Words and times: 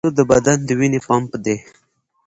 زړه 0.03 0.11
د 0.17 0.19
بدن 0.31 0.57
د 0.67 0.69
وینې 0.79 0.99
پمپ 1.07 1.31
دی. 1.45 1.57